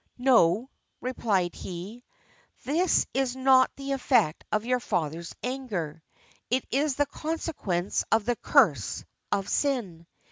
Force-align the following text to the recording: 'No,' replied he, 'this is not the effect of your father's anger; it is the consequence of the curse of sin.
'No,' 0.17 0.71
replied 0.99 1.53
he, 1.53 2.03
'this 2.65 3.05
is 3.13 3.35
not 3.35 3.69
the 3.75 3.91
effect 3.91 4.43
of 4.51 4.65
your 4.65 4.79
father's 4.79 5.35
anger; 5.43 6.01
it 6.49 6.65
is 6.71 6.95
the 6.95 7.05
consequence 7.05 8.03
of 8.11 8.25
the 8.25 8.35
curse 8.37 9.05
of 9.31 9.47
sin. 9.47 10.07